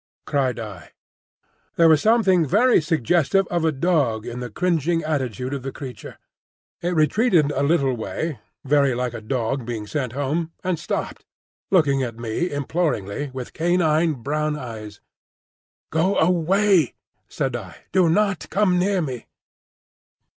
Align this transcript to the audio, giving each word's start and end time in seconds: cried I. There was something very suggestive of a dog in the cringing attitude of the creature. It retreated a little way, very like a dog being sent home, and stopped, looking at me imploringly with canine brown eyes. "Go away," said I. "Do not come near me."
cried 0.25 0.57
I. 0.59 0.93
There 1.75 1.87
was 1.87 2.01
something 2.01 2.43
very 2.43 2.81
suggestive 2.81 3.45
of 3.49 3.63
a 3.63 3.71
dog 3.71 4.25
in 4.25 4.39
the 4.39 4.49
cringing 4.49 5.03
attitude 5.03 5.53
of 5.53 5.61
the 5.61 5.71
creature. 5.71 6.17
It 6.81 6.95
retreated 6.95 7.51
a 7.51 7.61
little 7.61 7.93
way, 7.95 8.39
very 8.65 8.95
like 8.95 9.13
a 9.13 9.21
dog 9.21 9.63
being 9.63 9.85
sent 9.85 10.13
home, 10.13 10.53
and 10.63 10.79
stopped, 10.79 11.23
looking 11.69 12.01
at 12.01 12.17
me 12.17 12.49
imploringly 12.49 13.29
with 13.31 13.53
canine 13.53 14.13
brown 14.23 14.57
eyes. 14.57 15.01
"Go 15.91 16.17
away," 16.17 16.95
said 17.29 17.55
I. 17.55 17.83
"Do 17.91 18.09
not 18.09 18.49
come 18.49 18.79
near 18.79 19.03
me." 19.03 19.27